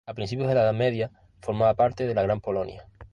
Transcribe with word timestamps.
A 0.07 0.15
principios 0.15 0.47
de 0.49 0.55
la 0.55 0.63
Edad 0.63 0.73
Media, 0.73 1.11
formaba 1.41 1.75
parte 1.75 2.07
de 2.07 2.15
la 2.15 2.23
Gran 2.23 2.41
Polonia. 2.41 2.87